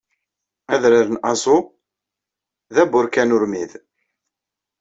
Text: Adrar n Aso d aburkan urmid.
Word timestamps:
Adrar 0.73 1.07
n 1.13 1.17
Aso 1.31 1.57
d 2.73 2.75
aburkan 2.81 3.33
urmid. 3.35 3.71